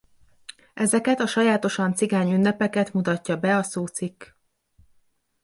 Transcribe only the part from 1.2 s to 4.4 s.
sajátosan cigány ünnepeket mutatja be a szócikk.